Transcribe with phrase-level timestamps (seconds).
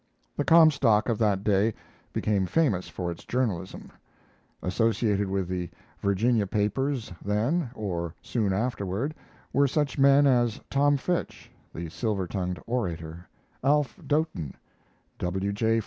[0.35, 1.75] [The Comstock of that day
[2.11, 3.91] became famous for its journalism.
[4.63, 9.13] Associated with the Virginia papers then or soon afterward
[9.53, 13.27] were such men as Tom Fitch (the silver tongued orator),
[13.63, 14.55] Alf Doten,
[15.19, 15.53] W.
[15.53, 15.79] J.